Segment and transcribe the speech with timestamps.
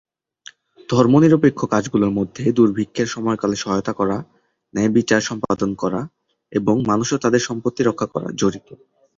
[0.89, 4.17] ধর্মনিরপেক্ষ কাজগুলোর মধ্যে দুর্ভিক্ষের সময়কালে সহায়তা করা,
[4.73, 6.01] ন্যায়বিচার সম্পাদন করা
[6.51, 8.67] এবং মানুষ ও তাদের সম্পত্তি রক্ষা করা জড়িত।